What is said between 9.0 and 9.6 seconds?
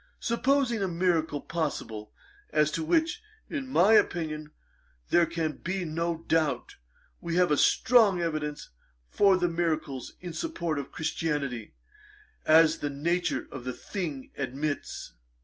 for the